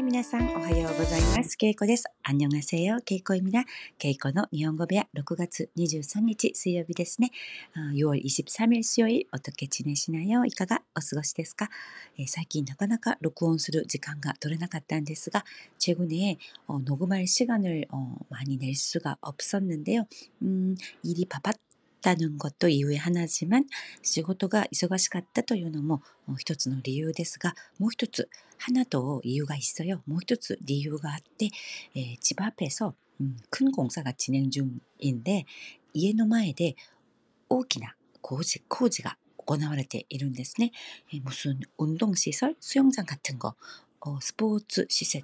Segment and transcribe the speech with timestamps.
[0.00, 1.56] い、皆さんおはようございます。
[1.56, 2.04] ケイコです。
[2.22, 2.98] 안녕하세요。
[3.04, 3.64] ケイコ입니다。
[3.98, 7.30] ケイコの日本語部屋6月23日水曜日ですね。
[7.74, 11.68] あ6월23日水曜日、어떻게 지내시나요いかがお過ごしですか、
[12.18, 15.44] えー最近なかなか録音する時間が取れなかったんですが、
[15.78, 20.06] 최근에 어, 녹음할 시간을 어, 많이 낼 수가 없었는데요.
[20.42, 21.54] 음, 일이 바빴
[22.01, 23.69] 있다는 것도 이유의 하나지만
[24.01, 26.01] 仕事が忙しかったというのも
[26.37, 30.01] 一つの理由ですがもう一つ하나 더 이유가 있어 요.
[30.07, 31.49] 뭐一つ이유가あって
[31.95, 35.45] 에, 집 앞에서 음, 큰 공사가 진행 중인데
[35.93, 36.75] 家の前で
[37.49, 40.71] 大きな工事,공사가行われているんですね.
[41.13, 43.53] 에, 무슨 운동시 설, 수영장 같은 거,
[44.01, 45.21] 어, 스포츠 시 설,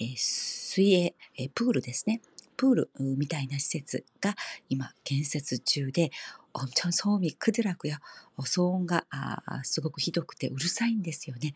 [0.00, 2.20] 에, 수의 에, 풀ですね.
[2.57, 4.35] プールうみたいな施設が
[4.69, 6.11] 今建設中で、
[6.53, 11.55] 엄청소음이크더라고요。어騒音があーすごくひどくてうるさいんですよね。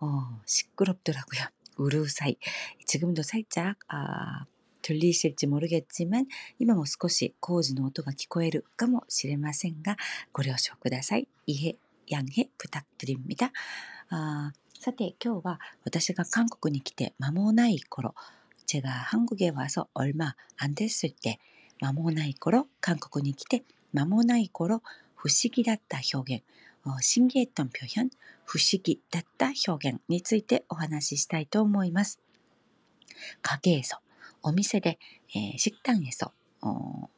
[0.00, 1.48] 어 시끄럽더라고요.
[1.76, 2.36] 우루사이.
[2.86, 4.46] 지금도 살짝 아,
[4.82, 6.26] 들리실지 모르겠지만
[6.58, 9.96] 今も少し工事の音が聞こえるかもしれませんが
[10.32, 11.28] ご了承ください。
[11.46, 11.76] 이해
[12.10, 13.52] 양해 부탁드립니다.
[14.10, 18.14] 아, さて今日は私が韓国に来て間もない頃
[18.72, 21.38] 제가 한국에 와서 얼마 안 됐을 때
[21.80, 24.82] 間もない頃 한국에 来て間もない頃
[25.16, 26.44] 후시기だった 表現
[26.84, 28.10] 어, 신기했던 표현,
[28.46, 32.18] 후시기だった 表現についてお話ししたいと思います。
[33.42, 34.00] 가게에서,
[34.42, 34.98] お店で、
[35.34, 36.32] えー 식당에서,
[36.62, 37.08] 어,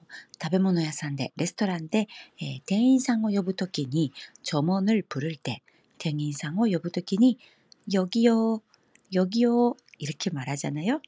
[0.43, 2.09] 食べ物屋さんで、レストランで、
[2.41, 5.63] えー店員さんを呼ぶときに、 점원을 부를 때,
[5.99, 7.39] 店員さんを呼ぶときに、
[7.93, 8.61] 여기요,
[9.13, 11.01] 여기요 이렇게 말하잖아요.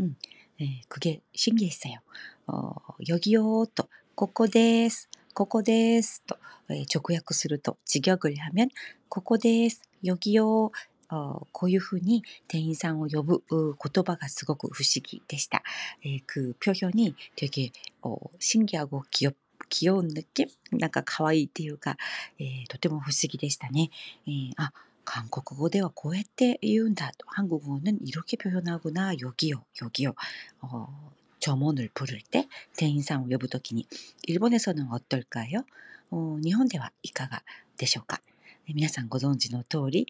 [0.00, 0.16] 음,
[0.58, 1.98] 네, 그게 신기했어요.
[2.46, 2.72] 어,
[3.08, 8.68] 여기요 또, ここです,ここですと、えー直訳すると、自虐하면、
[9.08, 15.62] ここです、여기요、어こういうふうに店員さんを呼ぶう言葉がすごく不思議でした。
[16.04, 17.70] えー그 표현이 되게
[18.02, 19.34] 어, 신기하고 귀엽
[19.70, 20.48] 귀여운 느낌?
[20.72, 21.96] なんか可愛いっていうか、
[22.38, 23.90] えーとても不思議でしたね。
[24.26, 24.72] えーあ、
[25.04, 27.24] 韓国語ではこうやって言うんだと。
[27.28, 29.14] 한국어는 이렇게 표현하구나.
[29.20, 30.14] 여기요, 여기요.
[30.60, 32.46] 어, 점원을 부를 때,
[32.76, 33.86] 店員さんを呼ぶときに、
[34.24, 35.64] 일본에서는 어떨까요?
[36.10, 37.42] 어, 日本ではいかが
[37.78, 38.20] でしょうか
[38.68, 40.06] え皆さんご存知の通り、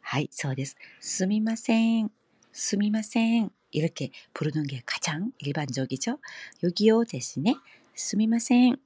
[0.00, 0.76] はい、そうです。
[1.00, 2.10] すみません。
[2.52, 3.50] すみません.
[3.70, 6.18] 이렇게 부르는 게 가장 일반적이죠.
[6.64, 7.54] 여기요 대신에
[7.94, 8.76] すみません.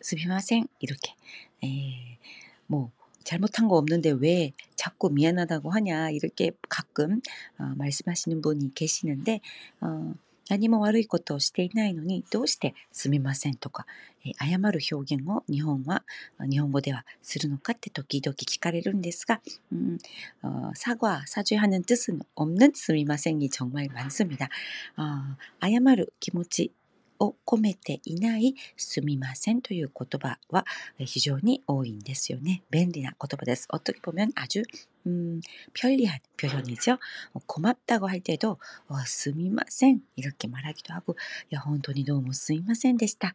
[0.00, 0.68] すみません.
[0.80, 1.14] 이렇게.
[1.62, 2.18] 에,
[2.66, 2.90] 뭐
[3.24, 4.52] 잘못한 거 없는데 왜
[4.86, 7.20] 자꾸 미안하다고 하냐 이렇게 가끔
[7.58, 9.40] 어, 말씀하시는 분이 계시는데
[9.80, 10.14] 어,
[10.52, 13.86] 何も悪いことをしていないのにどうしてすみませんとか、
[14.24, 16.04] えー謝る表現を日本は
[16.48, 19.40] 日本語ではするのかって時々聞かれるんですが、
[19.72, 19.98] 음,
[20.42, 24.48] 어, 사과, 사죄하는 뜻은 없는 すみません이 정말 많습니다.
[24.96, 26.72] 어, 謝る気持ち
[27.18, 30.64] を込めていないすみませんという言葉は
[30.98, 32.62] えー非常に多いんですよね。
[32.70, 33.66] 便利な言葉です。
[33.70, 34.62] 어떻게 보면 아주
[35.06, 35.40] 음,
[35.74, 36.98] 편리한 표현이죠.
[37.34, 41.16] 어, 고맙다고 할 때도 어, すみません 이렇게 말하기도 하고
[41.54, 43.34] 야, 本当にどうもすみませんでした.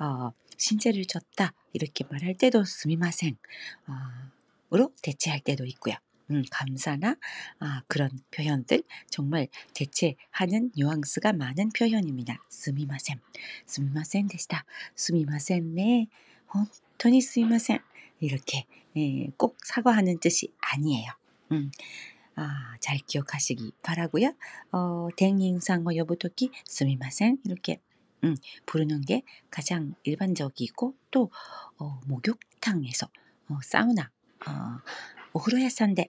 [0.00, 3.36] 어, 신세를 졌다 이렇게 말할 때도 すみません
[3.86, 3.92] 어,
[4.74, 5.94] 으로 대체할 때도 있고요.
[6.31, 7.15] 음, 감사나
[7.59, 12.43] 아, 그런 표현들 정말 대체하는 뉘앙스가 많은 표현입니다.
[12.49, 13.19] 스미마셈,
[13.65, 14.65] 스미마셈 되시다.
[14.95, 16.07] 스미마셈 네,
[16.53, 17.79] 혼토니 스미마셈
[18.19, 21.11] 이렇게 네, 꼭 사과하는 뜻이 아니에요.
[21.51, 21.71] 음.
[22.35, 24.33] 아, 잘 기억하시기 바라고요.
[24.71, 27.79] 어, 댕잉상어 여부토끼 스미마셈 이렇게
[28.23, 28.35] 음,
[28.65, 31.29] 부르는 게 가장 일반적이고 또
[31.77, 33.07] 어, 목욕탕에서
[33.49, 34.09] 어, 사우나
[34.47, 34.79] 어,
[35.32, 36.08] 오후로야산데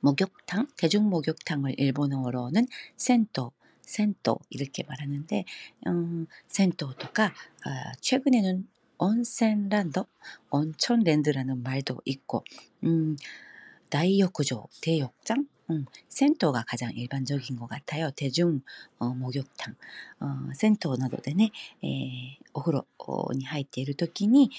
[0.00, 3.52] 목욕탕, 대중 목욕탕을 일본어로는 센토,
[3.82, 5.44] 센토 이렇게 말하는데
[5.86, 7.32] 음, 센토とか
[7.66, 8.68] 어, 최근에는
[8.98, 10.02] 온센랜드,
[10.50, 12.44] 온천랜드라는 말도 있고
[12.84, 13.16] 음,
[13.88, 18.10] 다이욕조, 대욕장, 음, 센토가 가장 일반적인 것 같아요.
[18.10, 18.60] 대중
[18.98, 19.74] 어, 목욕탕,
[20.20, 21.50] 어, 센토 などでね、
[21.82, 22.86] えーお風呂
[23.32, 24.50] に入っているときに、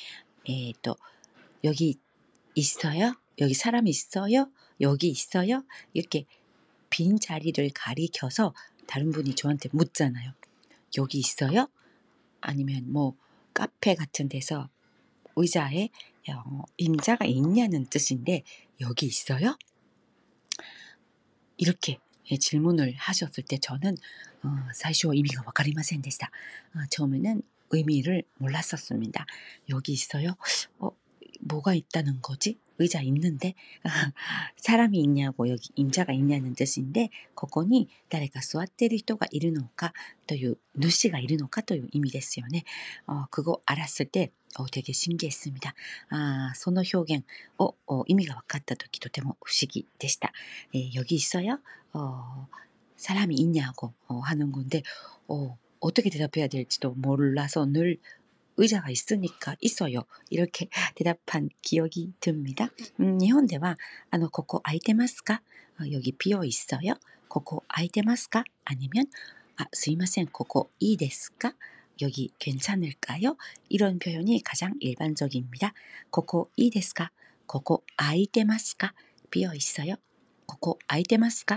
[0.45, 0.97] えっ、と、
[1.63, 1.97] 여기
[2.53, 3.15] 있어요?
[3.40, 4.50] 여기 사람 있어요?
[4.80, 5.64] 여기 있어요?
[5.92, 6.26] 이렇게
[6.90, 8.54] 빈 자리를 가리켜서
[8.86, 10.32] 다른 분이 저한테 묻잖아요.
[10.98, 11.68] 여기 있어요?
[12.40, 13.16] 아니면 뭐
[13.54, 14.68] 카페 같은 데서
[15.36, 15.88] 의자에
[16.30, 18.42] 어, 임자가 있냐는 뜻인데
[18.80, 19.56] 여기 있어요?
[21.56, 21.98] 이렇게
[22.30, 23.96] 예, 질문을 하셨을 때 저는
[24.42, 26.28] 어, 사실 의미가 와가리마센데시 어,
[26.90, 29.26] 처음에는 의미를 몰랐었습니다.
[29.68, 30.36] 여기 있어요?
[30.78, 30.90] 어,
[31.40, 32.58] 뭐가 있다는 거지?
[32.79, 33.53] 의자 있는데
[34.57, 39.93] 사람이 있냐고 여기 임자가 있냐는 뜻인데 ここに誰か座っている人がいるのか
[40.27, 42.63] という主がいるのかという意味ですよね.
[43.07, 45.73] 어, 그거 알았을 때 어, 되게 신기했습니다.
[46.09, 47.25] 아, その表現
[47.57, 50.31] 어, 어, 의미가 分かった時とても不思議でした.
[50.73, 51.59] 예, 여기 있어요?
[51.93, 52.47] 어,
[52.97, 54.81] 사람이 있냐고 어, 하는 건데
[55.27, 57.99] 어, 어떻게 대답해야 될지도 몰라서 늘
[58.60, 60.02] 의자가 있으니까 있어요.
[60.28, 62.68] 이렇게 대답한 기억이 듭니다.
[63.00, 63.74] 음, 음 일본대화,
[64.10, 65.40] 아노 코코 아이테마스까?
[65.80, 66.94] 어, 여기 비어 있어요.
[67.28, 68.44] 코코 아이테마스까?
[68.64, 69.06] 아니면
[69.56, 71.54] 아, 스이마센 코코 이데스까?
[72.02, 73.36] 여기 괜찮을까요?
[73.68, 75.72] 이런 표현이 가장 일반적입니다.
[76.10, 77.10] 코코 이데스까?
[77.46, 78.92] 코코 아이테마스까?
[79.30, 79.94] 비어 있어요.
[80.46, 81.56] 코코 아이테마스까?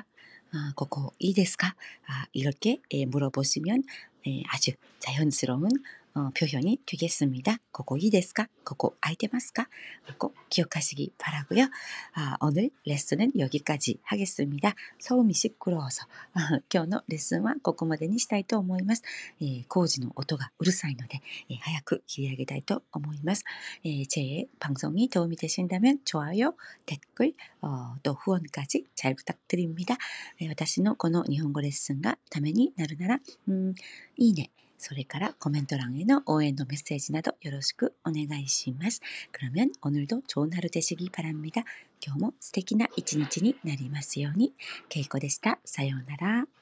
[0.53, 1.75] 어, 코코 이데스까?
[2.07, 3.83] 아, 이렇게 예, 물어보시면
[4.27, 5.69] 예, 아주 자연스러운
[6.13, 7.57] 표현이 되겠습니 다.
[7.73, 8.47] 그거いいですか?
[8.63, 9.67] 그거空いてますか?
[10.05, 11.65] 그거 기억하시기 바라고 요.
[12.13, 14.75] 아, 오늘 레슨은 여기까지 하겠습니 다.
[15.01, 16.05] 소음이 시끄러워서
[16.37, 19.01] 아, 今日の레슨은ここまでにしたいと思います.
[19.41, 23.43] 예, 고지의音がうるさいので 예, 早く切り上げたいと思います.
[23.83, 26.53] 예, 제 방송이 도움이 되신다면 좋아 요,
[26.85, 29.97] 댓 글, 어, 또 후원까지 잘 부탁드립니 다.
[30.41, 33.73] 예, 私のこの日本語レッスンがためになるなら、うん、
[34.17, 34.51] いいね。
[34.78, 39.02] それからコメント欄への応援のメッセージなどよろしくお願いします。
[39.32, 41.64] 그러면오늘도좋은하루되시기바랍니다
[42.04, 44.52] 今日も素敵な一日になりますように。
[44.88, 45.58] けいこでした。
[45.64, 46.61] さようなら。